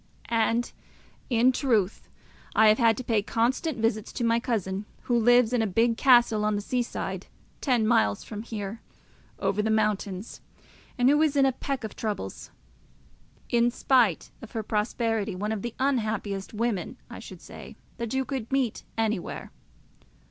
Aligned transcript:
And, 0.29 0.71
in 1.29 1.51
truth, 1.51 2.09
I 2.55 2.69
have 2.69 2.79
had 2.79 2.97
to 2.97 3.03
pay 3.03 3.21
constant 3.21 3.77
visits 3.77 4.11
to 4.13 4.23
my 4.23 4.39
cousin, 4.39 4.85
who 5.03 5.15
lives 5.15 5.53
in 5.53 5.61
a 5.61 5.67
big 5.67 5.95
castle 5.95 6.43
on 6.43 6.55
the 6.55 6.61
sea 6.63 6.81
side, 6.81 7.27
ten 7.61 7.85
miles 7.85 8.23
from 8.23 8.41
here, 8.41 8.81
over 9.37 9.61
the 9.61 9.69
mountains, 9.69 10.41
and 10.97 11.07
who 11.07 11.21
is 11.21 11.35
in 11.35 11.45
a 11.45 11.51
peck 11.51 11.83
of 11.83 11.95
troubles; 11.95 12.49
in 13.49 13.69
spite 13.69 14.31
of 14.41 14.53
her 14.53 14.63
prosperity 14.63 15.35
one 15.35 15.51
of 15.51 15.61
the 15.61 15.75
unhappiest 15.77 16.51
women, 16.51 16.97
I 17.07 17.19
should 17.19 17.39
say, 17.43 17.75
that 17.97 18.11
you 18.15 18.25
could 18.25 18.51
meet 18.51 18.83
anywhere. 18.97 19.51